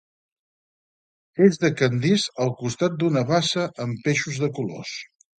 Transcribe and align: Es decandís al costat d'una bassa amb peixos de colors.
Es 1.47 1.59
decandís 1.65 2.23
al 2.45 2.49
costat 2.61 2.95
d'una 3.03 3.23
bassa 3.33 3.67
amb 3.85 4.01
peixos 4.07 4.41
de 4.45 4.49
colors. 4.61 4.95